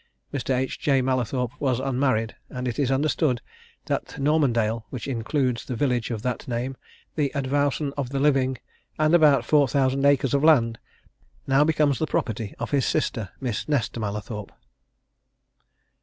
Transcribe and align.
Mr. 0.33 0.55
H.J. 0.57 1.03
Mallathorpe 1.03 1.51
was 1.59 1.79
unmarried, 1.79 2.35
and 2.49 2.67
it 2.67 2.79
is 2.79 2.89
understood 2.89 3.39
that 3.85 4.17
Normandale 4.17 4.83
(which 4.89 5.07
includes 5.07 5.63
the 5.63 5.75
village 5.75 6.09
of 6.09 6.23
that 6.23 6.47
name, 6.47 6.75
the 7.15 7.31
advowson 7.35 7.93
of 7.95 8.09
the 8.09 8.19
living, 8.19 8.57
and 8.97 9.13
about 9.13 9.45
four 9.45 9.67
thousand 9.67 10.03
acres 10.03 10.33
of 10.33 10.43
land) 10.43 10.79
now 11.45 11.63
becomes 11.63 11.99
the 11.99 12.07
property 12.07 12.55
of 12.57 12.71
his 12.71 12.87
sister, 12.87 13.29
Miss 13.39 13.69
Nesta 13.69 13.99
Mallathorpe." 13.99 14.51